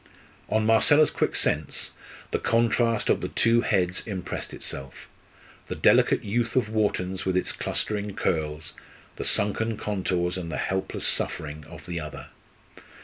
On 0.49 0.65
Marcella's 0.65 1.11
quick 1.11 1.35
sense 1.35 1.91
the 2.31 2.39
contrast 2.39 3.07
of 3.07 3.21
the 3.21 3.27
two 3.27 3.61
heads 3.61 4.01
impressed 4.07 4.51
itself 4.51 5.07
the 5.67 5.75
delicate 5.75 6.23
youth 6.23 6.55
of 6.55 6.69
Wharton's 6.69 7.23
with 7.23 7.37
its 7.37 7.51
clustering 7.51 8.15
curls 8.15 8.73
the 9.17 9.23
sunken 9.25 9.77
contours 9.77 10.39
and 10.39 10.51
the 10.51 10.57
helpless 10.57 11.05
suffering 11.05 11.65
of 11.65 11.85
the 11.85 11.99
other. 11.99 12.29